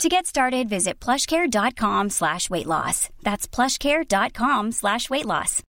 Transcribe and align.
To 0.00 0.08
get 0.08 0.26
started, 0.26 0.68
visit 0.68 0.98
plushcare.com 0.98 2.10
slash 2.10 2.50
weight 2.50 2.66
loss. 2.66 3.08
That's 3.22 3.46
plushcare.com 3.46 4.72
slash 4.72 5.08
weight 5.08 5.26
loss. 5.26 5.62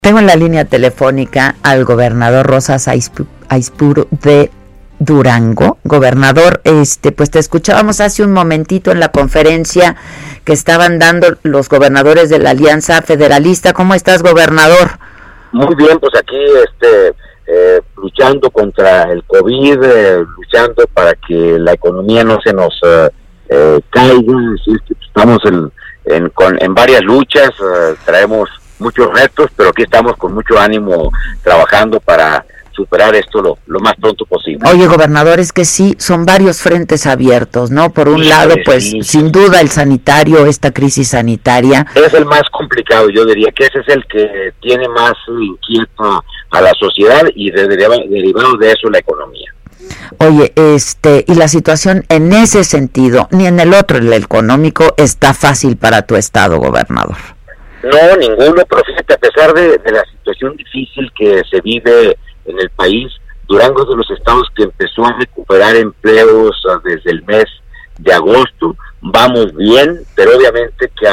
Tengo 0.00 0.18
en 0.18 0.26
la 0.26 0.34
línea 0.34 0.64
telefónica 0.64 1.54
al 1.62 1.84
gobernador 1.84 2.44
Rosas 2.44 2.88
Aispur 2.88 4.08
de 4.10 4.50
Durango. 4.98 5.78
Gobernador, 5.84 6.60
este, 6.64 7.12
pues 7.12 7.30
te 7.30 7.38
escuchábamos 7.38 8.00
hace 8.00 8.24
un 8.24 8.32
momentito 8.32 8.90
en 8.90 8.98
la 8.98 9.12
conferencia 9.12 9.94
que 10.44 10.54
estaban 10.54 10.98
dando 10.98 11.36
los 11.44 11.68
gobernadores 11.68 12.30
de 12.30 12.40
la 12.40 12.50
Alianza 12.50 13.00
Federalista. 13.02 13.74
¿Cómo 13.74 13.94
estás, 13.94 14.24
gobernador? 14.24 14.98
Muy 15.52 15.72
bien, 15.76 16.00
pues 16.00 16.12
aquí, 16.18 16.36
este 16.64 17.14
eh, 17.54 17.82
luchando 17.96 18.50
contra 18.50 19.12
el 19.12 19.24
COVID, 19.24 19.82
eh, 19.84 20.24
luchando 20.38 20.86
para 20.86 21.12
que 21.14 21.58
la 21.58 21.74
economía 21.74 22.24
no 22.24 22.38
se 22.42 22.50
nos 22.54 22.80
eh, 23.50 23.80
caiga. 23.90 24.32
estamos 25.06 25.38
en, 25.44 25.70
en, 26.06 26.74
varias 26.74 27.02
luchas, 27.02 27.50
traemos 28.06 28.48
muchos 28.78 29.12
retos, 29.12 29.50
pero 29.54 29.68
aquí 29.68 29.82
estamos 29.82 30.16
con 30.16 30.32
mucho 30.32 30.58
ánimo 30.58 31.10
trabajando 31.42 32.00
para 32.00 32.42
superar 32.72 33.14
esto 33.14 33.42
lo, 33.42 33.58
lo, 33.66 33.80
más 33.80 33.94
pronto 34.00 34.24
posible. 34.26 34.68
Oye, 34.70 34.86
gobernador, 34.86 35.40
es 35.40 35.52
que 35.52 35.64
sí, 35.64 35.94
son 35.98 36.24
varios 36.24 36.60
frentes 36.60 37.06
abiertos, 37.06 37.70
¿no? 37.70 37.92
Por 37.92 38.08
un 38.08 38.28
lado, 38.28 38.54
pues 38.64 38.92
sin 39.02 39.30
duda 39.30 39.60
el 39.60 39.68
sanitario, 39.68 40.46
esta 40.46 40.72
crisis 40.72 41.08
sanitaria. 41.08 41.86
Es 41.94 42.14
el 42.14 42.24
más 42.26 42.42
complicado, 42.50 43.08
yo 43.10 43.24
diría 43.24 43.50
que 43.52 43.64
ese 43.64 43.80
es 43.80 43.88
el 43.88 44.04
que 44.06 44.52
tiene 44.60 44.88
más 44.88 45.14
inquieto 45.28 46.24
a 46.50 46.60
la 46.60 46.72
sociedad 46.78 47.22
y 47.34 47.50
de, 47.50 47.68
derivado 47.68 48.56
de 48.56 48.72
eso 48.72 48.90
la 48.90 48.98
economía. 48.98 49.52
Oye, 50.18 50.52
este, 50.54 51.24
y 51.26 51.34
la 51.34 51.48
situación 51.48 52.04
en 52.08 52.32
ese 52.32 52.64
sentido, 52.64 53.28
ni 53.30 53.46
en 53.46 53.58
el 53.60 53.74
otro, 53.74 53.98
el 53.98 54.12
económico, 54.12 54.94
está 54.96 55.34
fácil 55.34 55.76
para 55.76 56.02
tu 56.02 56.16
estado, 56.16 56.58
gobernador. 56.58 57.16
No, 57.82 58.16
ninguno, 58.16 58.62
pero 58.68 58.82
fíjate, 58.84 59.14
a 59.14 59.18
pesar 59.18 59.52
de, 59.54 59.78
de 59.78 59.90
la 59.90 60.04
situación 60.04 60.56
difícil 60.56 61.10
que 61.16 61.42
se 61.50 61.60
vive 61.60 62.16
en 62.44 62.58
el 62.58 62.70
país. 62.70 63.12
Durango 63.46 63.82
es 63.82 63.88
de 63.88 63.96
los 63.96 64.10
estados 64.10 64.48
que 64.54 64.64
empezó 64.64 65.04
a 65.04 65.18
recuperar 65.18 65.76
empleos 65.76 66.62
ah, 66.70 66.80
desde 66.84 67.10
el 67.10 67.22
mes 67.24 67.46
de 67.98 68.12
agosto. 68.12 68.76
Vamos 69.00 69.54
bien, 69.54 70.00
pero 70.14 70.36
obviamente 70.36 70.90
que, 70.98 71.08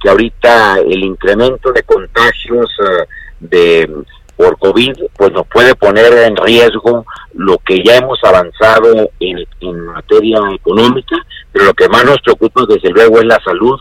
que 0.00 0.08
ahorita 0.08 0.78
el 0.80 1.04
incremento 1.04 1.72
de 1.72 1.82
contagios 1.82 2.70
ah, 2.80 3.04
de 3.40 3.90
por 4.36 4.56
COVID 4.58 4.92
pues 5.16 5.32
nos 5.32 5.46
puede 5.48 5.74
poner 5.74 6.12
en 6.12 6.36
riesgo 6.36 7.04
lo 7.34 7.58
que 7.58 7.82
ya 7.82 7.96
hemos 7.96 8.22
avanzado 8.22 9.10
en, 9.18 9.44
en 9.60 9.80
materia 9.86 10.38
económica, 10.54 11.16
pero 11.50 11.66
lo 11.66 11.74
que 11.74 11.88
más 11.88 12.04
nos 12.04 12.20
preocupa 12.20 12.62
desde 12.68 12.90
luego 12.90 13.18
es 13.18 13.24
la 13.24 13.40
salud 13.42 13.78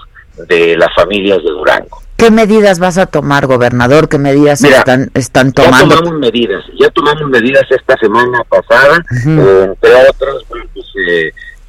de 0.47 0.75
las 0.75 0.93
familias 0.95 1.43
de 1.43 1.51
Durango. 1.51 2.01
¿Qué 2.17 2.31
medidas 2.31 2.79
vas 2.79 2.97
a 2.97 3.05
tomar, 3.05 3.45
gobernador? 3.45 4.09
¿Qué 4.09 4.17
medidas 4.17 4.63
están, 4.63 5.11
están 5.13 5.53
tomando? 5.53 5.95
Ya 5.95 6.01
tomamos 6.01 6.19
medidas, 6.19 6.65
ya 6.79 6.89
tomamos 6.89 7.29
medidas 7.29 7.63
esta 7.69 7.95
semana 7.97 8.43
pasada, 8.49 8.97
eh, 8.97 9.63
entre 9.65 9.93
otras, 10.09 10.43
pues, 10.49 10.65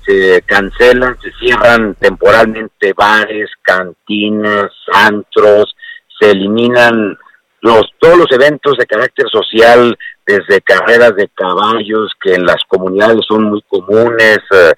se 0.06 0.42
cancelan, 0.46 1.18
se 1.20 1.30
cierran 1.32 1.94
temporalmente 1.96 2.94
bares, 2.94 3.50
cantinas, 3.60 4.72
antros, 4.90 5.76
se 6.18 6.30
eliminan 6.30 7.18
los 7.60 7.90
todos 7.98 8.16
los 8.16 8.32
eventos 8.32 8.78
de 8.78 8.86
carácter 8.86 9.26
social, 9.30 9.98
desde 10.26 10.62
carreras 10.62 11.14
de 11.14 11.28
caballos 11.28 12.12
que 12.22 12.36
en 12.36 12.46
las 12.46 12.62
comunidades 12.68 13.20
son 13.28 13.44
muy 13.44 13.62
comunes, 13.68 14.38
eh, 14.50 14.72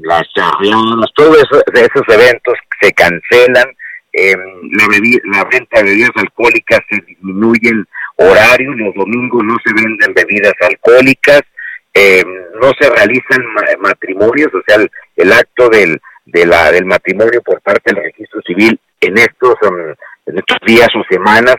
las 0.00 0.22
charreadas, 0.34 1.10
todos 1.14 1.36
esos 1.36 2.02
eventos 2.08 2.54
se 2.80 2.92
cancelan 2.92 3.66
eh, 4.12 4.36
la, 4.72 5.44
venta 5.44 5.78
de 5.78 5.84
bebidas 5.84 6.10
alcohólicas 6.16 6.80
se 6.90 7.00
disminuyen 7.06 7.86
horarios, 8.16 8.76
los 8.76 8.94
domingos 8.94 9.42
no 9.44 9.56
se 9.64 9.72
venden 9.72 10.14
bebidas 10.14 10.54
alcohólicas, 10.60 11.42
eh, 11.94 12.24
no 12.60 12.72
se 12.78 12.90
realizan 12.90 13.44
matrimonios, 13.80 14.52
o 14.54 14.62
sea, 14.66 14.84
el, 15.16 15.32
acto 15.32 15.68
del, 15.68 16.00
de 16.26 16.46
la, 16.46 16.70
del 16.70 16.84
matrimonio 16.84 17.42
por 17.42 17.60
parte 17.60 17.92
del 17.92 18.04
registro 18.04 18.40
civil 18.46 18.78
en 19.00 19.18
estos, 19.18 19.54
um, 19.62 19.94
en 20.26 20.38
estos 20.38 20.58
días 20.66 20.88
o 20.94 21.02
semanas, 21.10 21.56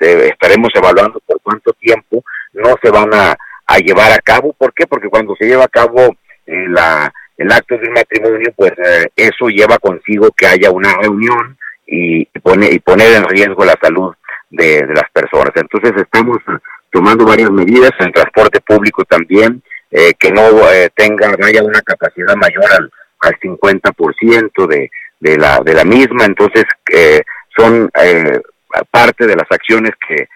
estaremos 0.00 0.70
evaluando 0.74 1.20
por 1.26 1.40
cuánto 1.42 1.72
tiempo 1.74 2.22
no 2.52 2.74
se 2.82 2.90
van 2.90 3.12
a, 3.14 3.36
a, 3.66 3.78
llevar 3.78 4.12
a 4.12 4.18
cabo. 4.18 4.52
¿Por 4.52 4.72
qué? 4.74 4.86
Porque 4.86 5.08
cuando 5.08 5.34
se 5.36 5.46
lleva 5.46 5.64
a 5.64 5.68
cabo 5.68 6.14
eh, 6.46 6.66
la, 6.68 7.12
el 7.36 7.50
acto 7.50 7.76
del 7.78 7.90
matrimonio, 7.90 8.52
pues 8.54 8.72
eh, 8.72 9.08
eso 9.16 9.48
lleva 9.48 9.78
consigo 9.78 10.30
que 10.36 10.46
haya 10.46 10.70
una 10.70 10.94
reunión, 11.00 11.56
y, 11.94 12.24
pone, 12.40 12.70
y 12.70 12.78
poner 12.78 13.12
en 13.12 13.24
riesgo 13.24 13.66
la 13.66 13.78
salud 13.80 14.14
de, 14.48 14.86
las 14.86 15.10
personas. 15.12 15.52
Entonces 15.56 15.92
estamos 15.96 16.38
tomando 16.90 17.26
varias 17.26 17.50
medidas 17.50 17.90
en 17.98 18.12
transporte 18.12 18.60
público 18.60 19.04
también, 19.04 19.62
eh, 19.90 20.14
que 20.18 20.32
no 20.32 20.42
eh, 20.70 20.90
tenga, 20.96 21.34
haya 21.44 21.62
una 21.62 21.82
capacidad 21.82 22.34
mayor 22.36 22.64
al, 22.72 22.90
al 23.20 23.38
50% 23.38 24.66
de, 24.66 24.90
de, 25.20 25.36
la, 25.36 25.60
de 25.60 25.74
la 25.74 25.84
misma. 25.84 26.24
Entonces 26.24 26.64
eh, 26.90 27.22
son 27.54 27.90
eh, 28.02 28.40
parte 28.90 29.26
de 29.26 29.36
las 29.36 29.50
acciones 29.50 29.92
que, 30.08 30.28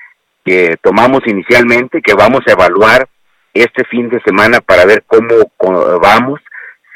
que 0.45 0.77
tomamos 0.83 1.23
inicialmente, 1.27 2.03
que 2.03 2.13
vamos 2.13 2.43
a 2.47 2.53
evaluar 2.53 3.09
este 3.55 3.83
fin 3.85 4.11
de 4.11 4.21
semana 4.21 4.61
para 4.61 4.85
ver 4.85 5.05
cómo, 5.07 5.51
cómo 5.57 5.99
vamos. 6.01 6.39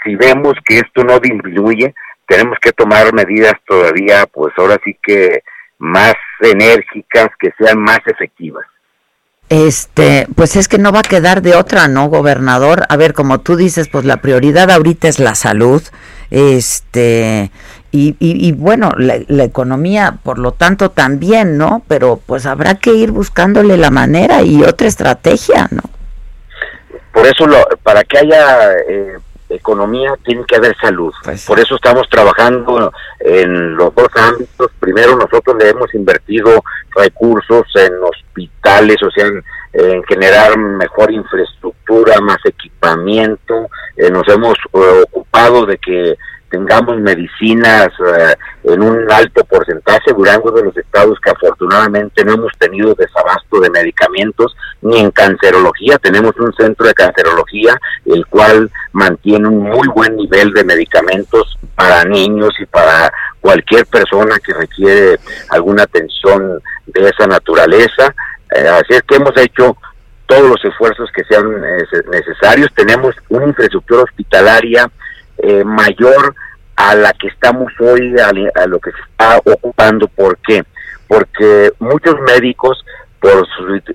Si 0.05 0.15
vemos 0.17 0.55
que 0.67 0.81
esto 0.81 1.03
no 1.03 1.19
disminuye, 1.19 1.95
tenemos 2.31 2.59
que 2.61 2.73
tomar 2.73 3.13
medidas 3.13 3.55
todavía, 3.67 4.25
pues 4.33 4.55
ahora 4.57 4.79
sí 4.85 4.97
que 5.03 5.43
más 5.79 6.15
enérgicas, 6.41 7.29
que 7.41 7.53
sean 7.59 7.81
más 7.81 7.99
efectivas. 8.07 8.65
Este, 9.49 10.29
pues 10.37 10.55
es 10.55 10.69
que 10.69 10.79
no 10.79 10.93
va 10.93 11.01
a 11.01 11.03
quedar 11.03 11.43
de 11.43 11.57
otra, 11.57 11.89
¿no, 11.89 12.07
gobernador? 12.07 12.85
A 12.89 12.97
ver, 12.97 13.15
como 13.15 13.41
tú 13.41 13.57
dices, 13.57 13.89
pues 13.89 14.05
la 14.05 14.19
prioridad 14.19 14.71
ahorita 14.71 15.09
es 15.09 15.19
la 15.19 15.35
salud, 15.35 15.83
este, 16.31 17.51
y, 17.91 18.15
y, 18.21 18.53
bueno, 18.53 18.93
la, 18.97 19.17
la, 19.27 19.43
economía, 19.43 20.19
por 20.23 20.39
lo 20.39 20.53
tanto, 20.53 20.93
también, 20.93 21.59
¿no? 21.59 21.83
Pero 21.89 22.21
pues 22.25 22.47
habrá 22.47 22.77
que 22.77 22.95
ir 22.95 23.11
buscándole 23.11 23.77
la 23.77 23.91
manera 23.91 24.43
y 24.43 24.63
otra 24.63 24.87
estrategia, 24.87 25.67
¿no? 25.73 25.83
Por 27.13 27.27
eso, 27.27 27.49
lo, 27.49 27.67
para 27.83 28.05
que 28.05 28.19
haya 28.19 28.73
eh, 28.89 29.17
economía 29.51 30.15
tiene 30.25 30.45
que 30.47 30.57
haber 30.57 30.77
salud. 30.77 31.13
Pues 31.23 31.45
Por 31.45 31.59
eso 31.61 31.75
estamos 31.75 32.09
trabajando 32.09 32.93
en 33.19 33.77
los 33.77 33.95
dos 33.95 34.09
ámbitos. 34.15 34.71
Primero, 34.79 35.17
nosotros 35.17 35.57
le 35.59 35.71
hemos 35.71 35.93
invertido 35.95 36.63
recursos 36.95 37.67
en 37.75 37.93
hospitales, 38.03 38.97
o 39.03 39.11
sea, 39.11 39.27
en, 39.73 40.03
generar 40.05 40.57
mejor 40.59 41.13
infraestructura, 41.13 42.21
más 42.21 42.39
equipamiento. 42.45 43.69
Eh, 43.97 44.11
nos 44.11 44.27
hemos 44.29 44.55
eh, 44.73 45.05
ocupado 45.13 45.67
de 45.67 45.79
que 45.79 46.17
tengamos 46.51 46.99
medicinas 46.99 47.89
eh, 47.89 48.35
en 48.65 48.83
un 48.83 49.11
alto 49.11 49.45
porcentaje. 49.45 50.13
Durango 50.13 50.51
de 50.51 50.65
los 50.65 50.77
estados 50.77 51.19
que 51.21 51.31
afortunadamente 51.31 52.25
no 52.25 52.35
hemos 52.35 52.53
tenido 52.59 52.95
desabasto 52.95 53.61
de 53.61 53.71
medicamentos, 53.71 54.57
ni 54.83 54.99
en 54.99 55.11
cancerología. 55.11 55.99
Tenemos 55.99 56.37
un 56.39 56.53
centro 56.55 56.87
de 56.87 56.95
cancerología, 56.95 57.79
el 58.05 58.27
cual 58.27 58.71
mantiene 58.93 59.49
un 59.49 59.63
muy 59.63 59.89
buen 59.89 60.17
nivel 60.17 60.53
de 60.53 60.65
medicamentos 60.65 61.59
para 61.75 62.05
niños 62.05 62.51
y 62.59 62.67
para 62.67 63.13
cualquier 63.41 63.87
persona 63.87 64.39
que 64.39 64.53
requiere 64.53 65.19
alguna 65.49 65.85
atención 65.85 66.61
de 66.87 67.09
esa 67.09 67.27
naturaleza. 67.27 68.15
Eh, 68.55 68.69
así 68.69 68.95
es 68.95 69.03
que 69.05 69.17
hemos 69.17 69.37
hecho 69.37 69.77
todos 70.27 70.49
los 70.49 70.65
esfuerzos 70.65 71.11
que 71.15 71.25
sean 71.25 71.47
eh, 71.65 71.85
necesarios. 72.11 72.71
Tenemos 72.75 73.15
una 73.29 73.47
infraestructura 73.47 74.03
hospitalaria 74.03 74.91
eh, 75.43 75.65
mayor 75.65 76.35
a 76.77 76.95
la 76.95 77.13
que 77.13 77.29
estamos 77.29 77.73
hoy, 77.79 78.15
a, 78.19 78.67
lo 78.67 78.79
que 78.79 78.91
se 78.91 79.01
está 79.11 79.39
ocupando. 79.45 80.09
¿Por 80.09 80.39
qué? 80.39 80.65
Porque 81.07 81.73
muchos 81.79 82.15
médicos, 82.21 82.83
por 83.21 83.47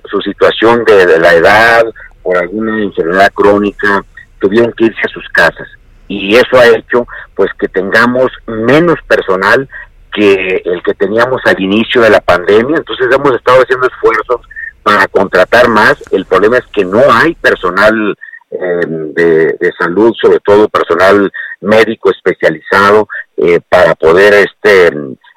su, 0.08 0.20
situación 0.20 0.84
de, 0.84 1.18
la 1.18 1.34
edad, 1.34 1.84
por 2.22 2.36
alguna 2.36 2.82
enfermedad 2.82 3.32
crónica, 3.34 4.04
tuvieron 4.38 4.72
que 4.72 4.84
irse 4.84 5.00
a 5.04 5.08
sus 5.08 5.28
casas. 5.30 5.66
Y 6.08 6.36
eso 6.36 6.56
ha 6.58 6.66
hecho 6.68 7.06
pues 7.34 7.50
que 7.58 7.66
tengamos 7.66 8.30
menos 8.46 8.96
personal 9.08 9.68
que 10.12 10.62
el 10.64 10.82
que 10.84 10.94
teníamos 10.94 11.42
al 11.44 11.60
inicio 11.60 12.00
de 12.02 12.10
la 12.10 12.20
pandemia, 12.20 12.76
entonces 12.76 13.06
hemos 13.12 13.34
estado 13.34 13.60
haciendo 13.62 13.86
esfuerzos 13.88 14.40
para 14.82 15.08
contratar 15.08 15.68
más. 15.68 15.96
El 16.12 16.24
problema 16.24 16.58
es 16.58 16.66
que 16.72 16.84
no 16.84 17.02
hay 17.10 17.34
personal 17.34 18.16
eh, 18.50 18.80
de, 18.86 19.72
salud, 19.78 20.14
sobre 20.20 20.38
todo 20.40 20.68
personal 20.68 21.30
médico 21.60 22.10
especializado, 22.10 23.08
eh, 23.36 23.60
para 23.68 23.94
poder 23.94 24.34
este 24.34 24.90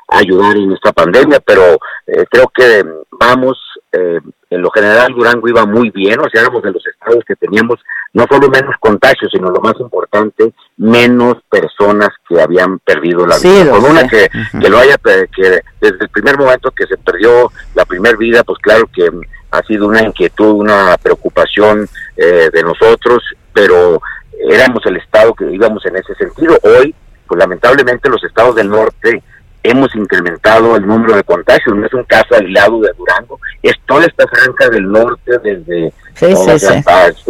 ayudar 0.10 0.58
en 0.58 0.72
esta 0.72 0.92
pandemia, 0.92 1.40
pero 1.40 1.78
eh, 2.08 2.26
creo 2.30 2.52
que 2.54 2.84
vamos, 3.12 3.58
en 3.92 4.62
lo 4.62 4.70
general 4.72 5.14
Durango 5.14 5.48
iba 5.48 5.66
muy 5.66 5.90
bien, 5.90 6.20
o 6.20 6.30
sea, 6.30 6.42
éramos 6.42 6.62
de 6.64 6.72
los 6.72 6.86
estados 6.86 7.24
que 7.26 7.36
teníamos 7.36 7.80
no 8.14 8.26
solo 8.30 8.50
menos 8.50 8.76
contagios, 8.80 9.32
sino 9.32 9.50
lo 9.50 9.62
más 9.62 9.80
importante, 9.80 10.54
menos 10.78 11.38
personas 11.50 12.10
que 12.28 12.42
habían 12.42 12.80
perdido 12.80 13.26
la 13.26 13.38
vida. 13.38 13.72
Con 13.72 13.86
una 13.86 14.08
que, 14.08 14.30
que, 14.60 14.70
lo 14.70 14.80
haya, 14.80 14.98
que 14.98 15.62
desde 15.80 15.98
el 16.02 16.10
primer 16.10 16.38
momento 16.38 16.72
que 16.72 16.88
se 16.88 16.98
perdió 16.98 17.52
la 17.76 17.86
primera 17.86 18.18
vida, 18.18 18.44
pues 18.44 18.58
claro 18.60 18.90
que 18.94 19.10
ha 19.52 19.62
sido 19.64 19.88
una 19.88 20.04
inquietud, 20.04 20.54
una 20.54 20.98
preocupación 21.02 21.88
eh, 22.18 22.50
de 22.52 22.64
nosotros, 22.64 23.24
pero 23.54 24.02
éramos 24.50 24.86
el 24.86 24.98
estado 24.98 25.34
que 25.34 25.52
íbamos 25.52 25.86
en 25.86 25.98
ese 25.98 26.16
sentido. 26.16 26.58
Hoy, 26.64 26.96
pues 27.28 27.40
lamentablemente 27.40 28.10
los 28.10 28.24
estados 28.24 28.56
del 28.56 28.70
norte 28.70 29.24
hemos 29.64 29.94
incrementado 29.96 30.76
el 30.76 30.86
número 30.86 31.16
de 31.16 31.24
contagios, 31.24 31.76
no 31.76 31.86
es 31.86 31.94
un 31.94 32.04
caso 32.04 32.36
aislado 32.36 32.80
de 32.82 32.92
Durango, 32.98 33.40
es 33.62 33.74
toda 33.86 34.06
esta 34.06 34.28
franja 34.28 34.70
del 34.70 34.90
norte, 34.90 35.38
desde 35.44 35.94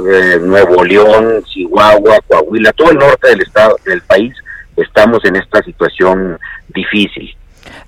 eh, 0.08 0.40
Nuevo 0.42 0.84
León, 0.84 1.44
Chihuahua, 1.46 2.20
Coahuila, 2.28 2.72
todo 2.74 2.92
el 2.92 2.98
norte 2.98 3.30
del 3.30 3.42
estado 3.42 3.76
del 3.86 4.02
país, 4.02 4.34
estamos 4.76 5.24
en 5.26 5.36
esta 5.38 5.62
situación 5.64 6.38
difícil. 6.70 7.36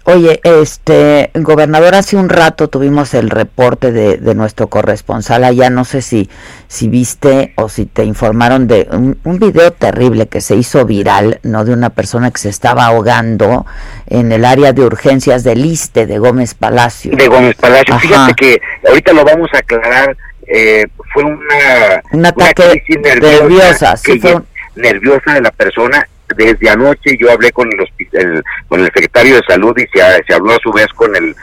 Oye, 0.03 0.41
este, 0.43 1.29
gobernador, 1.35 1.93
hace 1.93 2.17
un 2.17 2.29
rato 2.29 2.69
tuvimos 2.69 3.13
el 3.13 3.29
reporte 3.29 3.91
de, 3.91 4.17
de 4.17 4.33
nuestro 4.33 4.67
corresponsal 4.67 5.43
allá, 5.43 5.69
no 5.69 5.85
sé 5.85 6.01
si, 6.01 6.27
si 6.67 6.87
viste 6.87 7.53
o 7.55 7.69
si 7.69 7.85
te 7.85 8.03
informaron 8.03 8.67
de 8.67 8.87
un, 8.91 9.39
video 9.39 9.71
terrible 9.71 10.27
que 10.27 10.41
se 10.41 10.55
hizo 10.55 10.85
viral, 10.85 11.39
¿no? 11.43 11.65
De 11.65 11.73
una 11.73 11.91
persona 11.91 12.31
que 12.31 12.39
se 12.39 12.49
estaba 12.49 12.85
ahogando 12.85 13.65
en 14.07 14.31
el 14.31 14.43
área 14.43 14.73
de 14.73 14.83
urgencias 14.83 15.43
del 15.43 15.65
ISTE 15.65 16.07
de 16.07 16.17
Gómez 16.17 16.55
Palacio. 16.55 17.15
De 17.15 17.27
Gómez 17.27 17.55
Palacio, 17.55 17.99
fíjate 17.99 18.33
que 18.33 18.61
ahorita 18.87 19.13
lo 19.13 19.23
vamos 19.23 19.49
a 19.53 19.59
aclarar, 19.59 20.17
eh, 20.47 20.87
fue 21.13 21.23
una... 21.23 22.01
Un 22.11 22.25
ataque 22.25 22.83
nerviosa, 23.03 23.95
sí, 23.97 24.19
fue 24.19 24.35
nerviosa 24.75 25.33
de 25.33 25.41
la 25.41 25.51
persona 25.51 26.07
desde 26.35 26.69
anoche 26.69 27.17
yo 27.19 27.31
hablé 27.31 27.51
con 27.51 27.69
el, 27.71 28.43
con 28.67 28.79
el 28.79 28.85
secretario 28.87 29.35
de 29.35 29.43
salud 29.47 29.77
y 29.77 29.87
se, 29.87 30.23
se 30.27 30.33
habló 30.33 30.53
a 30.53 30.59
su 30.61 30.71
vez 30.71 30.87
con 30.95 31.15
el, 31.15 31.35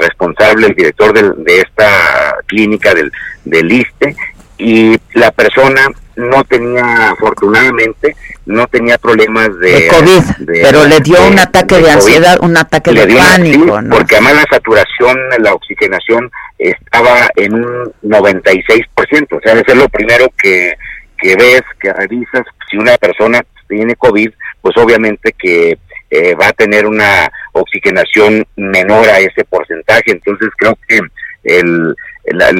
responsable, 0.00 0.66
el 0.66 0.74
director 0.74 1.12
de 1.12 1.58
esta 1.58 2.36
clínica 2.46 2.94
del, 2.94 3.12
del 3.44 3.70
ISTE 3.70 4.16
y 4.58 4.96
la 5.14 5.30
persona 5.32 5.88
no 6.16 6.42
tenía, 6.44 7.10
afortunadamente, 7.10 8.16
no 8.46 8.66
tenía 8.68 8.96
problemas 8.96 9.48
de, 9.58 9.86
COVID, 9.88 10.46
pero 10.46 10.86
le 10.86 11.00
dio 11.00 11.22
un 11.26 11.38
ataque 11.38 11.78
de, 11.78 11.90
ansiedad, 11.90 12.38
un 12.40 12.56
ataque 12.56 12.92
de 12.92 13.06
pánico, 13.14 13.82
¿no? 13.82 13.96
Porque 13.96 14.16
además 14.16 14.34
la 14.36 14.56
saturación, 14.56 15.18
la 15.40 15.52
oxigenación 15.52 16.30
estaba 16.58 17.28
en 17.36 17.54
un 17.54 17.92
96%, 18.02 18.86
o 19.30 19.40
sea, 19.42 19.52
eso 19.52 19.64
es 19.66 19.76
lo 19.76 19.88
primero 19.90 20.32
que, 20.38 20.72
que 21.18 21.36
ves, 21.36 21.62
que 21.78 21.92
revisas, 21.92 22.42
si 22.70 22.78
una 22.78 22.96
persona 22.96 23.44
tiene 23.68 23.96
COVID, 23.96 24.30
pues 24.60 24.76
obviamente 24.76 25.32
que 25.32 25.78
eh, 26.10 26.34
va 26.34 26.48
a 26.48 26.52
tener 26.52 26.86
una 26.86 27.30
oxigenación 27.52 28.46
menor 28.56 29.08
a 29.08 29.18
ese 29.18 29.44
porcentaje. 29.44 30.12
Entonces 30.12 30.48
creo 30.56 30.78
que 30.88 31.00
el, 31.44 31.96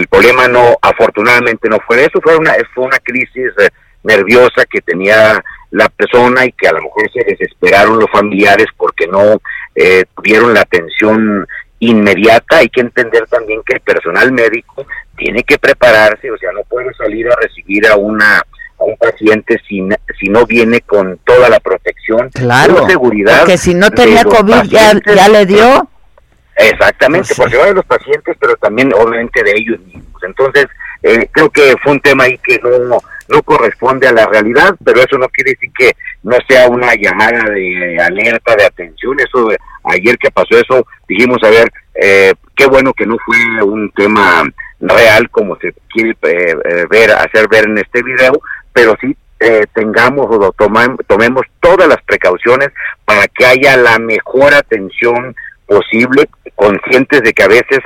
problema 0.08 0.48
no, 0.48 0.76
afortunadamente 0.80 1.68
no 1.68 1.78
fue 1.86 2.04
eso, 2.04 2.20
fue 2.22 2.36
una, 2.36 2.54
fue 2.74 2.84
una 2.84 2.98
crisis 2.98 3.52
eh, 3.58 3.68
nerviosa 4.02 4.64
que 4.70 4.80
tenía 4.80 5.42
la 5.70 5.88
persona 5.88 6.44
y 6.44 6.52
que 6.52 6.68
a 6.68 6.72
lo 6.72 6.82
mejor 6.82 7.10
se 7.12 7.24
desesperaron 7.24 7.98
los 7.98 8.10
familiares 8.10 8.66
porque 8.76 9.06
no 9.06 9.40
eh, 9.74 10.04
tuvieron 10.14 10.54
la 10.54 10.60
atención 10.60 11.46
inmediata. 11.80 12.58
Hay 12.58 12.68
que 12.68 12.80
entender 12.80 13.26
también 13.28 13.60
que 13.64 13.74
el 13.74 13.80
personal 13.80 14.32
médico 14.32 14.86
tiene 15.16 15.42
que 15.42 15.58
prepararse, 15.58 16.30
o 16.30 16.38
sea, 16.38 16.52
no 16.52 16.62
puede 16.62 16.92
salir 16.94 17.28
a 17.28 17.36
recibir 17.36 17.86
a 17.86 17.96
una 17.96 18.42
a 18.78 18.84
un 18.84 18.96
paciente 18.96 19.60
si, 19.68 19.80
si 20.18 20.28
no 20.28 20.46
viene 20.46 20.80
con 20.80 21.18
toda 21.24 21.48
la 21.48 21.60
protección 21.60 22.30
claro, 22.30 22.86
seguridad. 22.86 23.40
Porque 23.40 23.58
si 23.58 23.74
no 23.74 23.90
tenía 23.90 24.24
COVID 24.24 24.62
ya, 24.68 24.92
ya 25.14 25.28
le 25.28 25.46
dio. 25.46 25.88
Exactamente, 26.56 27.28
pues 27.28 27.38
porque 27.38 27.56
va 27.58 27.66
de 27.66 27.74
los 27.74 27.84
pacientes, 27.84 28.36
pero 28.40 28.56
también 28.56 28.92
obviamente 28.94 29.42
de 29.42 29.52
ellos 29.52 29.78
mismos. 29.80 30.22
Entonces, 30.22 30.66
eh, 31.02 31.28
creo 31.30 31.50
que 31.50 31.74
fue 31.82 31.92
un 31.92 32.00
tema 32.00 32.24
ahí 32.24 32.38
que 32.38 32.58
no, 32.58 32.98
no 33.28 33.42
corresponde 33.42 34.08
a 34.08 34.12
la 34.12 34.26
realidad, 34.26 34.74
pero 34.84 35.00
eso 35.00 35.18
no 35.18 35.28
quiere 35.28 35.52
decir 35.52 35.70
que 35.76 35.92
no 36.22 36.36
sea 36.48 36.68
una 36.68 36.94
llamada 36.94 37.44
de 37.50 37.98
alerta, 38.00 38.56
de 38.56 38.64
atención. 38.64 39.16
Eso, 39.20 39.48
ayer 39.84 40.16
que 40.18 40.30
pasó 40.30 40.58
eso, 40.58 40.86
dijimos, 41.06 41.38
a 41.42 41.50
ver, 41.50 41.70
eh, 41.94 42.32
qué 42.54 42.66
bueno 42.66 42.92
que 42.94 43.06
no 43.06 43.16
fue 43.24 43.62
un 43.62 43.90
tema 43.92 44.44
real 44.80 45.30
como 45.30 45.56
se 45.56 45.72
quiere 45.90 46.16
eh, 46.22 46.86
ver, 46.90 47.10
hacer 47.12 47.48
ver 47.48 47.64
en 47.64 47.78
este 47.78 48.02
video, 48.02 48.40
pero 48.76 48.94
sí 49.00 49.16
eh, 49.40 49.64
tengamos 49.72 50.26
o 50.28 50.52
tomemos 51.08 51.46
todas 51.60 51.88
las 51.88 52.02
precauciones 52.02 52.68
para 53.06 53.26
que 53.26 53.46
haya 53.46 53.74
la 53.78 53.98
mejor 53.98 54.52
atención 54.52 55.34
posible, 55.66 56.28
conscientes 56.54 57.22
de 57.22 57.32
que 57.32 57.42
a 57.42 57.48
veces 57.48 57.78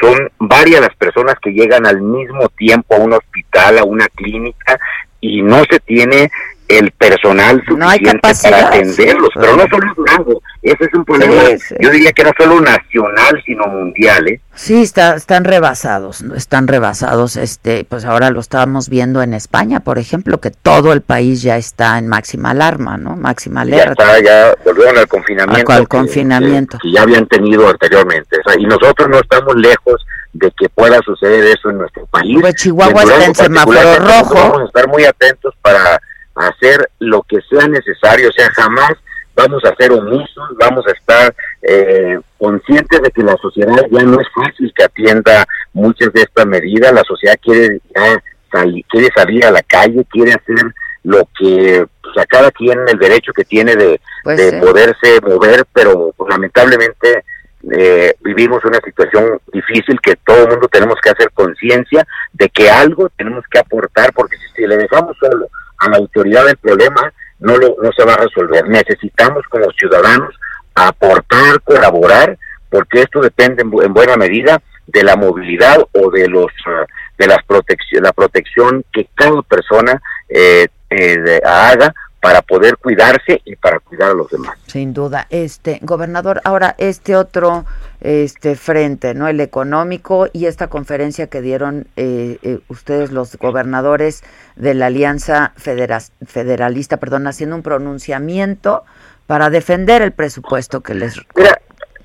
son 0.00 0.30
varias 0.38 0.80
las 0.80 0.94
personas 0.94 1.34
que 1.42 1.50
llegan 1.50 1.84
al 1.84 2.00
mismo 2.00 2.48
tiempo 2.50 2.94
a 2.94 2.98
un 2.98 3.14
hospital, 3.14 3.78
a 3.78 3.84
una 3.84 4.06
clínica, 4.06 4.78
y 5.20 5.42
no 5.42 5.64
se 5.68 5.80
tiene 5.80 6.30
el 6.68 6.90
personal 6.92 7.62
suficiente 7.66 8.20
para 8.42 8.68
atenderlos, 8.68 9.30
pero 9.34 9.56
no 9.56 9.66
solo 9.68 9.94
Durango, 9.96 10.42
ese 10.62 10.84
es 10.84 10.94
un 10.94 11.04
problema, 11.04 11.34
yo 11.78 11.90
diría 11.90 12.12
que 12.12 12.24
no 12.24 12.30
solo 12.36 12.60
nacional, 12.60 13.42
sino 13.44 13.66
mundial, 13.66 14.28
¿eh? 14.28 14.40
Sí, 14.54 14.82
está, 14.82 15.14
están 15.14 15.44
rebasados, 15.44 16.22
están 16.34 16.66
rebasados, 16.66 17.36
este, 17.36 17.84
pues 17.84 18.04
ahora 18.04 18.30
lo 18.30 18.40
estábamos 18.40 18.88
viendo 18.88 19.22
en 19.22 19.34
España, 19.34 19.80
por 19.80 19.98
ejemplo, 19.98 20.40
que 20.40 20.50
todo 20.50 20.92
el 20.92 21.02
país 21.02 21.42
ya 21.42 21.56
está 21.56 21.98
en 21.98 22.08
máxima 22.08 22.50
alarma, 22.50 22.96
¿no? 22.96 23.16
Máxima 23.16 23.60
alerta. 23.60 24.04
Ya 24.04 24.18
está, 24.18 24.24
ya 24.24 24.54
volvieron 24.64 24.98
al 24.98 25.06
confinamiento. 25.06 25.72
Al 25.72 25.88
confinamiento. 25.88 26.78
Que, 26.78 26.90
ya 26.90 27.02
habían 27.02 27.26
tenido 27.26 27.68
anteriormente, 27.68 28.38
y 28.58 28.64
nosotros 28.64 29.08
no 29.08 29.18
estamos 29.18 29.54
lejos 29.56 30.04
de 30.32 30.50
que 30.58 30.68
pueda 30.68 30.98
suceder 31.04 31.44
eso 31.44 31.70
en 31.70 31.78
nuestro 31.78 32.06
país. 32.06 32.38
Pues 32.40 32.54
Chihuahua 32.56 33.02
está 33.02 33.24
en 33.24 33.34
semáforo 33.34 33.98
rojo. 33.98 34.34
Vamos 34.34 34.62
a 34.62 34.64
estar 34.64 34.88
muy 34.88 35.04
atentos 35.04 35.54
para 35.62 36.00
hacer 36.36 36.88
lo 36.98 37.22
que 37.22 37.38
sea 37.48 37.66
necesario, 37.66 38.28
o 38.28 38.32
sea, 38.32 38.50
jamás 38.52 38.92
vamos 39.34 39.62
a 39.64 39.74
ser 39.76 39.92
omisos, 39.92 40.48
vamos 40.58 40.86
a 40.86 40.92
estar 40.92 41.34
eh, 41.62 42.18
conscientes 42.38 43.02
de 43.02 43.10
que 43.10 43.22
la 43.22 43.36
sociedad 43.36 43.84
ya 43.90 44.02
no 44.02 44.20
es 44.20 44.26
fácil 44.34 44.72
que 44.74 44.84
atienda 44.84 45.46
muchas 45.72 46.12
de 46.12 46.22
estas 46.22 46.46
medidas, 46.46 46.92
la 46.92 47.04
sociedad 47.04 47.36
quiere 47.42 47.80
ya 47.94 48.22
salir, 48.50 48.84
quiere 48.88 49.08
salir 49.14 49.44
a 49.44 49.50
la 49.50 49.62
calle, 49.62 50.06
quiere 50.10 50.32
hacer 50.32 50.72
lo 51.02 51.28
que 51.38 51.86
pues, 52.02 52.18
a 52.18 52.26
cada 52.26 52.50
quien 52.50 52.78
el 52.88 52.98
derecho 52.98 53.32
que 53.32 53.44
tiene 53.44 53.76
de, 53.76 54.00
pues 54.24 54.38
de 54.38 54.58
poderse 54.60 55.20
mover, 55.22 55.66
pero 55.72 56.12
pues, 56.16 56.30
lamentablemente 56.30 57.24
eh, 57.72 58.14
vivimos 58.20 58.64
una 58.64 58.80
situación 58.80 59.38
difícil 59.52 60.00
que 60.00 60.16
todo 60.16 60.44
el 60.44 60.50
mundo 60.50 60.68
tenemos 60.68 60.96
que 61.02 61.10
hacer 61.10 61.30
conciencia 61.32 62.06
de 62.32 62.48
que 62.48 62.70
algo 62.70 63.10
tenemos 63.16 63.44
que 63.50 63.58
aportar, 63.58 64.12
porque 64.14 64.36
si 64.54 64.66
le 64.66 64.76
dejamos 64.76 65.16
solo 65.18 65.48
a 65.78 65.88
la 65.90 65.96
autoridad 65.98 66.46
del 66.46 66.56
problema, 66.56 67.12
no, 67.38 67.56
lo, 67.56 67.76
no 67.82 67.90
se 67.92 68.04
va 68.04 68.14
a 68.14 68.18
resolver. 68.18 68.68
Necesitamos 68.68 69.44
como 69.48 69.70
ciudadanos 69.72 70.34
aportar, 70.74 71.60
colaborar, 71.62 72.38
porque 72.70 73.02
esto 73.02 73.20
depende 73.20 73.62
en, 73.62 73.70
buena 73.92 74.16
medida 74.16 74.62
de 74.86 75.02
la 75.02 75.16
movilidad 75.16 75.78
o 75.92 76.10
de 76.10 76.28
los 76.28 76.52
ah, 76.66 76.84
de 77.18 77.26
las 77.26 77.42
protección, 77.44 78.02
la 78.02 78.12
protección 78.12 78.84
que 78.92 79.08
cada 79.14 79.40
persona 79.42 80.00
eh, 80.28 80.68
eh, 80.90 81.40
haga 81.44 81.94
para 82.26 82.42
poder 82.42 82.76
cuidarse 82.78 83.40
y 83.44 83.54
para 83.54 83.78
cuidar 83.78 84.10
a 84.10 84.14
los 84.14 84.28
demás. 84.28 84.58
Sin 84.66 84.92
duda, 84.92 85.28
este 85.30 85.78
gobernador, 85.82 86.40
ahora 86.42 86.74
este 86.76 87.14
otro 87.14 87.64
este 88.00 88.56
frente, 88.56 89.14
¿no? 89.14 89.28
El 89.28 89.38
económico 89.38 90.26
y 90.32 90.46
esta 90.46 90.66
conferencia 90.66 91.28
que 91.28 91.40
dieron 91.40 91.86
eh, 91.94 92.38
eh, 92.42 92.58
ustedes 92.66 93.12
los 93.12 93.36
gobernadores 93.36 94.24
de 94.56 94.74
la 94.74 94.86
Alianza 94.86 95.52
Federalista, 95.56 96.96
perdón, 96.96 97.28
haciendo 97.28 97.54
un 97.54 97.62
pronunciamiento 97.62 98.82
para 99.28 99.48
defender 99.48 100.02
el 100.02 100.10
presupuesto 100.10 100.80
que 100.80 100.94
les 100.94 101.20
Mira, 101.36 101.60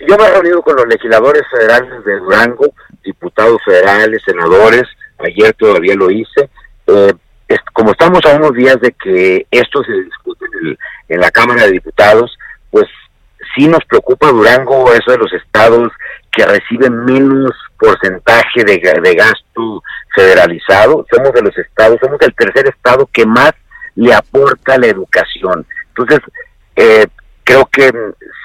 yo 0.07 0.17
me 0.17 0.25
he 0.25 0.29
reunido 0.29 0.61
con 0.61 0.75
los 0.75 0.85
legisladores 0.85 1.41
federales 1.49 2.05
de 2.05 2.19
Durango, 2.19 2.67
diputados 3.03 3.59
federales, 3.65 4.21
senadores, 4.23 4.83
ayer 5.17 5.51
todavía 5.53 5.95
lo 5.95 6.11
hice. 6.11 6.51
Eh, 6.85 7.13
como 7.73 7.91
estamos 7.91 8.21
a 8.25 8.35
unos 8.35 8.53
días 8.53 8.79
de 8.81 8.91
que 8.91 9.45
esto 9.51 9.83
se 9.83 9.93
discute 9.93 10.45
en, 11.09 11.19
la 11.19 11.31
Cámara 11.31 11.63
de 11.63 11.71
Diputados, 11.71 12.37
pues 12.69 12.85
sí 13.55 13.67
nos 13.67 13.83
preocupa 13.85 14.31
Durango, 14.31 14.93
eso 14.93 15.11
de 15.11 15.17
los 15.17 15.33
estados 15.33 15.91
que 16.31 16.45
reciben 16.45 17.03
menos 17.05 17.51
porcentaje 17.77 18.63
de, 18.63 18.77
gasto 19.15 19.83
federalizado. 20.15 21.05
Somos 21.11 21.33
de 21.33 21.41
los 21.41 21.57
estados, 21.57 21.99
somos 22.01 22.21
el 22.21 22.33
tercer 22.33 22.67
estado 22.67 23.09
que 23.11 23.25
más 23.25 23.51
le 23.95 24.13
aporta 24.13 24.77
la 24.77 24.87
educación. 24.87 25.65
Entonces, 25.89 26.19
eh, 26.75 27.07
creo 27.43 27.65
que 27.65 27.91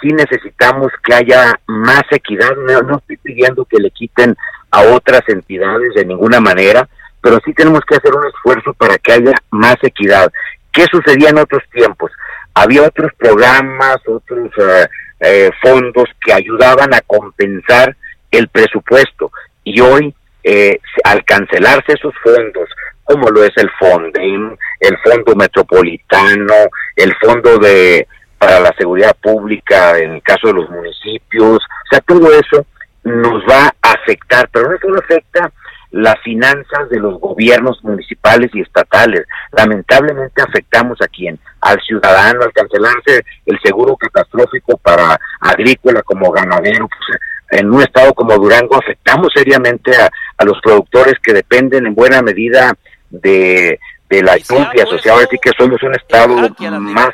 sí 0.01 0.09
necesitamos 0.09 0.89
que 1.05 1.15
haya 1.15 1.55
más 1.67 2.03
equidad. 2.11 2.57
No, 2.57 2.97
estoy 2.97 3.17
pidiendo 3.19 3.65
que 3.65 3.79
le 3.79 3.91
quiten 3.91 4.37
a 4.71 4.83
otras 4.83 5.23
entidades 5.29 5.95
de 5.95 6.05
ninguna 6.05 6.41
manera, 6.41 6.89
pero 7.21 7.39
sí 7.45 7.53
tenemos 7.53 7.81
que 7.87 7.97
hacer 7.97 8.15
un 8.15 8.27
esfuerzo 8.27 8.73
para 8.75 8.99
que 8.99 9.13
haya 9.13 9.33
más 9.51 9.77
equidad. 9.83 10.31
¿Qué 10.73 10.85
sucedía 10.91 11.31
en 11.31 11.39
otros 11.39 11.63
tiempos? 11.73 12.11
Había 12.55 12.83
otros 12.83 13.13
programas, 13.19 13.97
otros 14.07 14.51
eh, 14.59 14.87
eh, 15.21 15.51
fondos 15.63 16.09
que 16.25 16.33
ayudaban 16.33 16.93
a 16.95 17.01
compensar 17.01 17.97
el 18.31 18.49
presupuesto 18.49 19.31
y 19.65 19.81
hoy 19.81 20.15
eh, 20.45 20.79
al 21.05 21.25
cancelarse 21.25 21.95
esos 21.95 22.15
fondos, 22.23 22.69
como 23.05 23.29
lo 23.31 23.43
es 23.43 23.53
el 23.57 23.71
FONDEM, 23.79 24.57
el 24.81 24.99
Fondo 24.99 25.35
Metropolitano, 25.35 26.55
el 26.95 27.15
Fondo 27.17 27.59
de 27.59 28.07
para 28.39 28.61
la 28.61 28.75
Seguridad 28.79 29.17
Pública 29.21 29.99
en 29.99 30.13
el 30.13 30.23
caso 30.23 30.49
de 30.49 30.53
los 30.55 30.71
municipios, 30.71 31.57
o 31.57 31.89
sea, 31.91 32.01
todo 32.01 32.31
eso 32.33 32.67
nos 33.03 33.43
va 33.49 33.73
a 33.83 33.93
afectar, 33.93 34.49
pero 34.53 34.71
no 34.71 34.79
solo 34.79 34.99
afecta 34.99 35.51
las 35.97 36.21
finanzas 36.23 36.88
de 36.91 37.00
los 37.00 37.19
gobiernos 37.19 37.83
municipales 37.83 38.50
y 38.55 38.61
estatales. 38.61 39.25
Lamentablemente 39.53 40.43
afectamos 40.43 41.00
a 41.00 41.09
quién? 41.09 41.38
Al 41.61 41.81
ciudadano, 41.81 42.43
al 42.43 42.53
cancelarse 42.53 43.25
el 43.47 43.59
seguro 43.62 43.97
catastrófico 43.97 44.76
para 44.76 45.19
agrícola 45.41 46.03
como 46.03 46.31
ganadero, 46.31 46.88
pues, 46.88 47.21
en 47.50 47.73
un 47.73 47.81
estado 47.81 48.12
como 48.12 48.37
Durango 48.37 48.76
afectamos 48.76 49.29
seriamente 49.35 49.97
a, 49.97 50.11
a 50.37 50.45
los 50.45 50.61
productores 50.61 51.15
que 51.23 51.33
dependen 51.33 51.87
en 51.87 51.95
buena 51.95 52.21
medida 52.21 52.75
de, 53.09 53.79
de 54.11 54.23
la 54.23 54.37
industria 54.37 54.85
asociada, 54.85 55.23
así 55.23 55.38
que 55.41 55.53
somos 55.57 55.83
un 55.83 55.95
estado 55.95 56.37
más 56.81 57.11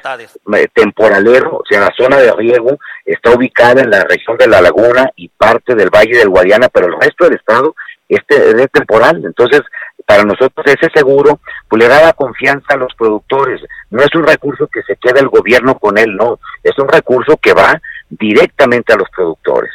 temporalero, 0.75 1.59
o 1.59 1.63
sea, 1.69 1.81
la 1.81 1.95
zona 1.97 2.17
de 2.17 2.33
riego 2.33 2.79
está 3.05 3.31
ubicada 3.31 3.83
en 3.83 3.91
la 3.91 4.05
región 4.05 4.37
de 4.39 4.49
la 4.49 4.61
laguna 4.61 5.11
y 5.17 5.29
parte 5.29 5.75
del 5.75 5.91
valle 5.91 6.19
del 6.19 6.31
Guadiana, 6.31 6.69
pero 6.69 6.87
el 6.87 7.01
resto 7.01 7.25
del 7.25 7.35
estado 7.35 7.75
este 8.15 8.63
es 8.63 8.71
temporal, 8.71 9.23
entonces 9.25 9.61
para 10.07 10.25
nosotros 10.25 10.67
ese 10.67 10.91
seguro 10.95 11.41
pues 11.69 11.83
le 11.83 11.89
da 11.89 12.03
la 12.03 12.13
confianza 12.13 12.75
a 12.75 12.77
los 12.77 12.95
productores, 12.95 13.61
no 13.91 14.03
es 14.03 14.15
un 14.15 14.27
recurso 14.27 14.67
que 14.67 14.83
se 14.83 14.97
queda 14.97 15.21
el 15.21 15.29
gobierno 15.29 15.79
con 15.79 15.99
él, 15.99 16.17
no, 16.17 16.39
es 16.63 16.79
un 16.79 16.89
recurso 16.89 17.37
que 17.37 17.53
va 17.53 17.81
directamente 18.11 18.93
a 18.93 18.97
los 18.97 19.09
productores. 19.11 19.71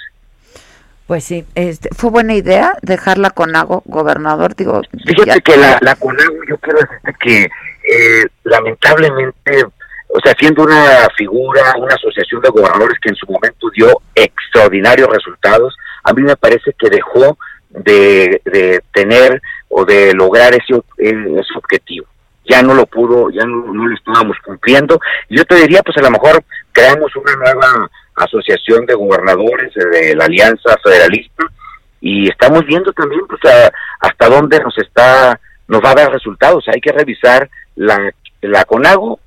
Pues 1.08 1.24
sí, 1.24 1.46
este, 1.56 1.90
fue 1.96 2.10
buena 2.10 2.36
idea 2.36 2.74
dejarla 2.82 3.30
con 3.30 3.56
Ago, 3.56 3.82
gobernador. 3.86 4.56
Digo, 4.58 4.82
Fíjate 5.06 5.40
que 5.42 5.56
la, 5.56 5.78
la 5.80 5.96
Conago, 5.96 6.36
yo 6.50 6.58
quiero 6.58 6.80
decirte 6.80 7.16
que 7.22 7.44
eh, 7.44 8.28
lamentablemente, 8.44 9.64
o 10.10 10.20
sea, 10.22 10.34
siendo 10.38 10.64
una 10.64 11.08
figura, 11.18 11.76
una 11.78 11.96
asociación 11.96 12.42
de 12.42 12.50
gobernadores 12.50 13.00
que 13.00 13.10
en 13.10 13.16
su 13.16 13.26
momento 13.26 13.70
dio 13.74 14.02
extraordinarios 14.16 15.08
resultados, 15.10 15.78
a 16.04 16.12
mí 16.12 16.24
me 16.24 16.36
parece 16.36 16.74
que 16.78 16.90
dejó 16.90 17.38
de, 17.70 18.82
tener 18.94 19.42
o 19.70 19.86
de 19.86 20.14
lograr 20.14 20.54
ese, 20.54 20.82
ese 20.98 21.54
objetivo. 21.56 22.08
Ya 22.46 22.62
no 22.62 22.74
lo 22.74 22.86
pudo, 22.86 23.30
ya 23.30 23.46
no, 23.46 23.74
no, 23.74 23.88
lo 23.88 23.96
estábamos 23.96 24.38
cumpliendo. 24.44 25.00
Yo 25.30 25.44
te 25.46 25.56
diría, 25.56 25.82
pues 25.84 25.98
a 25.98 26.02
lo 26.02 26.12
mejor 26.12 26.44
creamos 26.72 27.14
una 27.16 27.36
nueva 27.36 27.90
asociación 28.16 28.86
de 28.86 28.94
gobernadores 28.96 29.74
de 29.74 30.16
la 30.16 30.26
Alianza 30.26 30.76
Federalista 30.84 31.44
y 32.00 32.30
estamos 32.30 32.66
viendo 32.66 32.94
también 32.94 33.22
pues 33.28 33.42
hasta 34.00 34.30
dónde 34.30 34.60
nos 34.60 34.78
está 34.78 35.40
nos 35.68 35.82
va 35.84 35.92
a 35.92 35.96
dar 35.96 36.12
resultados. 36.12 36.66
Hay 36.74 36.80
que 36.80 36.94
revisar 36.94 37.50
la 37.76 38.12
la 38.42 38.64
Conago 38.66 39.20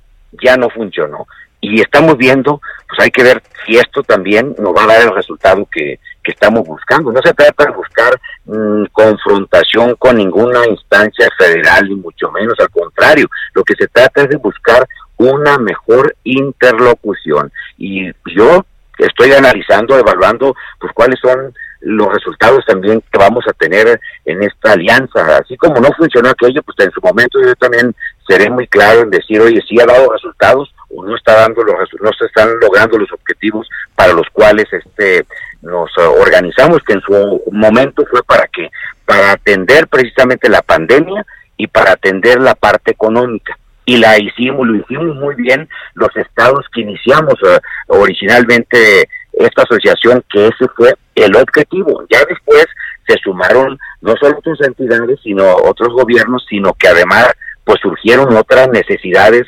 ya 0.42 0.56
no 0.56 0.70
funcionó. 0.70 1.26
Y 1.60 1.80
estamos 1.80 2.16
viendo 2.16 2.60
pues 2.88 3.00
hay 3.00 3.10
que 3.10 3.22
ver 3.22 3.42
si 3.66 3.76
esto 3.76 4.02
también 4.02 4.54
nos 4.58 4.74
va 4.74 4.84
a 4.84 4.86
dar 4.86 5.02
el 5.02 5.14
resultado 5.14 5.68
que, 5.70 6.00
que 6.22 6.32
estamos 6.32 6.66
buscando. 6.66 7.12
No 7.12 7.20
se 7.22 7.34
trata 7.34 7.64
de 7.64 7.72
buscar 7.72 8.20
mmm, 8.44 8.84
confrontación 8.92 9.94
con 9.96 10.16
ninguna 10.16 10.66
instancia 10.66 11.28
federal 11.38 11.88
ni 11.88 11.96
mucho 11.96 12.30
menos 12.30 12.54
al 12.58 12.70
contrario. 12.70 13.28
Lo 13.54 13.62
que 13.64 13.74
se 13.74 13.88
trata 13.88 14.22
es 14.22 14.28
de 14.28 14.36
buscar 14.36 14.86
una 15.16 15.58
mejor 15.58 16.16
interlocución. 16.24 17.52
Y 17.76 18.10
yo 18.34 18.64
estoy 18.98 19.32
analizando, 19.32 19.98
evaluando, 19.98 20.54
pues 20.78 20.92
cuáles 20.94 21.18
son 21.20 21.52
los 21.80 22.12
resultados 22.12 22.64
también 22.66 23.02
que 23.10 23.18
vamos 23.18 23.44
a 23.48 23.52
tener 23.52 24.00
en 24.24 24.42
esta 24.42 24.72
alianza. 24.72 25.38
Así 25.38 25.56
como 25.56 25.80
no 25.80 25.88
funcionó 25.96 26.30
aquello, 26.30 26.62
pues 26.62 26.76
en 26.86 26.92
su 26.92 27.00
momento 27.00 27.40
yo 27.42 27.54
también 27.56 27.94
seré 28.26 28.50
muy 28.50 28.66
claro 28.66 29.00
en 29.00 29.10
decir, 29.10 29.40
oye, 29.40 29.60
sí 29.66 29.80
ha 29.80 29.86
dado 29.86 30.12
resultados 30.12 30.72
o 30.94 31.04
no 31.04 31.16
está 31.16 31.34
dando 31.36 31.62
los 31.62 31.76
no 32.00 32.10
se 32.18 32.26
están 32.26 32.48
logrando 32.60 32.98
los 32.98 33.10
objetivos 33.12 33.68
para 33.94 34.12
los 34.12 34.26
cuales 34.32 34.66
este 34.72 35.24
nos 35.62 35.90
organizamos, 35.98 36.82
que 36.84 36.94
en 36.94 37.00
su 37.02 37.42
momento 37.50 38.04
fue 38.10 38.22
para 38.22 38.46
que 38.48 38.70
para 39.04 39.32
atender 39.32 39.88
precisamente 39.88 40.48
la 40.48 40.62
pandemia 40.62 41.24
y 41.56 41.66
para 41.66 41.92
atender 41.92 42.40
la 42.40 42.54
parte 42.54 42.92
económica 42.92 43.58
y 43.84 43.96
la 43.96 44.18
hicimos, 44.18 44.66
lo 44.66 44.76
hicimos 44.76 45.16
muy 45.16 45.34
bien 45.34 45.68
los 45.94 46.16
estados 46.16 46.64
que 46.72 46.82
iniciamos 46.82 47.34
uh, 47.42 47.58
originalmente 47.88 49.08
esta 49.32 49.62
asociación, 49.62 50.22
que 50.30 50.46
ese 50.46 50.68
fue 50.76 50.94
el 51.16 51.34
objetivo. 51.34 52.04
Ya 52.08 52.20
después 52.24 52.66
se 53.06 53.16
sumaron 53.24 53.78
no 54.00 54.14
solo 54.20 54.38
otras 54.38 54.60
entidades, 54.60 55.18
sino 55.24 55.44
otros 55.64 55.88
gobiernos, 55.88 56.46
sino 56.48 56.72
que 56.74 56.88
además 56.88 57.32
pues 57.64 57.80
surgieron 57.80 58.36
otras 58.36 58.68
necesidades 58.68 59.46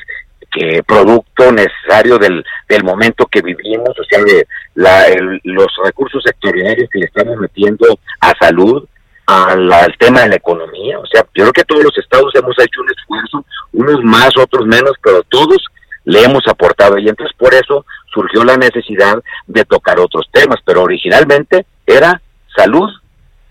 que 0.53 0.83
producto 0.83 1.51
necesario 1.51 2.17
del, 2.17 2.43
del 2.69 2.83
momento 2.83 3.25
que 3.25 3.41
vivimos, 3.41 3.89
o 3.89 4.03
sea, 4.09 4.23
de 4.23 4.47
la, 4.75 5.05
el, 5.05 5.39
los 5.43 5.67
recursos 5.83 6.23
extraordinarios 6.25 6.89
que 6.91 6.99
le 6.99 7.05
estamos 7.05 7.37
metiendo 7.37 7.99
a 8.21 8.33
salud, 8.39 8.87
al, 9.25 9.71
al, 9.71 9.97
tema 9.97 10.21
de 10.21 10.29
la 10.29 10.35
economía. 10.35 10.99
O 10.99 11.05
sea, 11.07 11.21
yo 11.33 11.43
creo 11.43 11.53
que 11.53 11.63
todos 11.63 11.83
los 11.83 11.97
estados 11.97 12.33
hemos 12.35 12.55
hecho 12.59 12.81
un 12.81 12.89
esfuerzo, 12.91 13.45
unos 13.71 14.03
más, 14.03 14.37
otros 14.37 14.65
menos, 14.65 14.93
pero 15.01 15.23
todos 15.23 15.57
le 16.05 16.23
hemos 16.23 16.45
aportado 16.47 16.97
y 16.97 17.07
entonces 17.07 17.35
por 17.37 17.53
eso 17.53 17.85
surgió 18.13 18.43
la 18.43 18.57
necesidad 18.57 19.21
de 19.47 19.65
tocar 19.65 19.99
otros 19.99 20.27
temas, 20.31 20.59
pero 20.65 20.83
originalmente 20.83 21.65
era 21.85 22.21
salud 22.55 22.89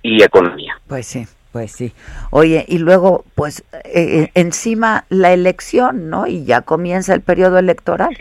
y 0.03 0.23
economía. 0.23 0.79
Pues 0.87 1.07
sí. 1.07 1.27
Pues 1.53 1.73
sí. 1.73 1.95
Oye, 2.31 2.65
y 2.67 2.79
luego, 2.79 3.25
pues, 3.35 3.65
eh, 3.85 4.31
encima 4.35 5.05
la 5.11 5.33
elección, 5.33 6.09
¿no? 6.09 6.27
Y 6.27 6.45
ya 6.45 6.63
comienza 6.63 7.15
el 7.15 7.21
periodo 7.21 7.59
electoral. 7.59 8.17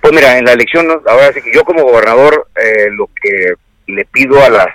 Pues 0.00 0.14
mira, 0.14 0.38
en 0.38 0.46
la 0.46 0.52
elección, 0.52 0.88
ahora 1.06 1.32
sí 1.32 1.42
que 1.42 1.54
yo 1.54 1.64
como 1.64 1.84
gobernador, 1.84 2.48
eh, 2.56 2.90
lo 2.90 3.08
que 3.20 3.54
le 3.86 4.04
pido 4.06 4.42
a 4.42 4.48
las 4.48 4.68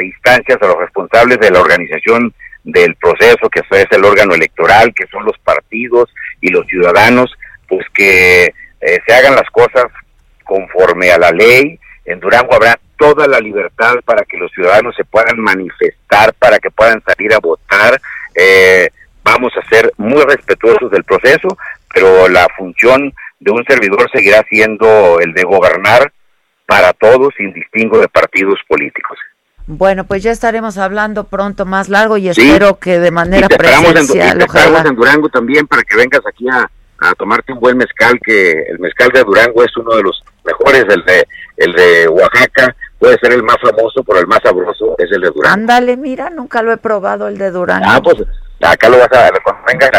instancias, 0.00 0.58
a 0.62 0.66
los 0.66 0.78
responsables 0.78 1.40
de 1.40 1.50
la 1.50 1.60
organización 1.60 2.32
del 2.64 2.94
proceso, 2.96 3.48
que 3.50 3.60
es 3.60 3.86
el 3.90 4.04
órgano 4.04 4.34
electoral, 4.34 4.92
que 4.94 5.06
son 5.08 5.24
los 5.24 5.36
partidos 5.38 6.08
y 6.40 6.48
los 6.48 6.66
ciudadanos, 6.66 7.32
pues 7.68 7.86
que 7.94 8.44
eh, 8.80 9.00
se 9.06 9.14
hagan 9.14 9.34
las 9.34 9.48
cosas 9.50 9.86
conforme 10.44 11.10
a 11.10 11.18
la 11.18 11.30
ley. 11.30 11.78
En 12.04 12.20
Durango 12.20 12.54
habrá 12.54 12.78
toda 13.02 13.26
la 13.26 13.40
libertad 13.40 13.96
para 14.04 14.22
que 14.24 14.36
los 14.36 14.52
ciudadanos 14.52 14.94
se 14.94 15.04
puedan 15.04 15.40
manifestar, 15.40 16.32
para 16.34 16.60
que 16.60 16.70
puedan 16.70 17.02
salir 17.02 17.34
a 17.34 17.40
votar. 17.40 18.00
Eh, 18.32 18.88
vamos 19.24 19.52
a 19.56 19.68
ser 19.68 19.92
muy 19.96 20.22
respetuosos 20.22 20.88
del 20.92 21.02
proceso, 21.02 21.48
pero 21.92 22.28
la 22.28 22.46
función 22.56 23.12
de 23.40 23.50
un 23.50 23.64
servidor 23.64 24.08
seguirá 24.12 24.44
siendo 24.48 25.18
el 25.18 25.32
de 25.32 25.42
gobernar 25.42 26.12
para 26.64 26.92
todos 26.92 27.34
sin 27.36 27.52
distingo 27.52 27.98
de 27.98 28.06
partidos 28.06 28.60
políticos. 28.68 29.18
Bueno, 29.66 30.04
pues 30.04 30.22
ya 30.22 30.30
estaremos 30.30 30.78
hablando 30.78 31.24
pronto 31.24 31.66
más 31.66 31.88
largo 31.88 32.18
y 32.18 32.28
espero 32.28 32.78
que 32.78 33.00
de 33.00 33.10
manera 33.10 33.48
y 33.50 33.56
presencial. 33.56 34.40
En, 34.40 34.42
y 34.42 34.46
te 34.46 34.88
en 34.88 34.94
Durango 34.94 35.28
también 35.28 35.66
para 35.66 35.82
que 35.82 35.96
vengas 35.96 36.22
aquí 36.24 36.48
a, 36.48 36.70
a, 37.00 37.14
tomarte 37.14 37.52
un 37.52 37.58
buen 37.58 37.76
mezcal, 37.76 38.18
que 38.24 38.52
el 38.52 38.78
mezcal 38.78 39.10
de 39.10 39.24
Durango 39.24 39.64
es 39.64 39.76
uno 39.76 39.96
de 39.96 40.02
los 40.04 40.22
mejores, 40.44 40.84
el 40.88 41.04
de, 41.04 41.26
el 41.56 41.72
de 41.72 42.08
Oaxaca 42.08 42.76
puede 43.02 43.18
ser 43.18 43.32
el 43.32 43.42
más 43.42 43.56
famoso, 43.60 44.04
pero 44.04 44.20
el 44.20 44.28
más 44.28 44.38
sabroso 44.44 44.94
es 44.96 45.10
el 45.10 45.22
de 45.22 45.30
Durango. 45.30 45.52
Ándale, 45.52 45.96
mira, 45.96 46.30
nunca 46.30 46.62
lo 46.62 46.72
he 46.72 46.76
probado 46.76 47.26
el 47.26 47.36
de 47.36 47.50
Durango. 47.50 47.84
Ah, 47.88 48.00
pues 48.00 48.22
acá 48.60 48.88
lo 48.88 48.96
vas 48.96 49.08
a 49.12 49.28
venga, 49.66 49.90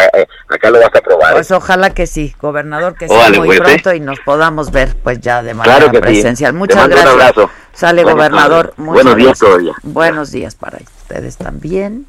acá 0.48 0.72
lo 0.72 0.80
vas 0.80 0.96
a 0.96 1.02
probar. 1.02 1.34
Pues 1.34 1.52
ojalá 1.52 1.90
que 1.90 2.08
sí, 2.08 2.34
gobernador, 2.42 2.96
que 2.96 3.10
sea 3.10 3.30
muy 3.32 3.58
pronto 3.58 3.94
y 3.94 4.00
nos 4.00 4.22
podamos 4.22 4.72
ver 4.72 4.96
pues 5.04 5.20
ya 5.20 5.44
de 5.44 5.54
manera 5.54 5.80
claro 5.80 6.00
presencial. 6.00 6.54
Sí. 6.54 6.58
Muchas 6.58 6.88
gracias. 6.88 7.14
Un 7.14 7.22
abrazo. 7.22 7.50
Sale 7.74 8.04
Buenas 8.04 8.16
gobernador. 8.16 8.74
Buenos 8.78 9.16
días 9.18 9.38
todavía. 9.38 9.74
Buenos 9.84 10.32
días 10.32 10.56
para 10.56 10.78
ustedes 10.78 11.36
también. 11.36 12.08